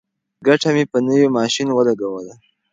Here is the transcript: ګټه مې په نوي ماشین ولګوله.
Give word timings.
ګټه 0.47 0.69
مې 0.75 0.83
په 0.91 0.97
نوي 1.07 1.27
ماشین 1.37 1.67
ولګوله. 1.71 2.33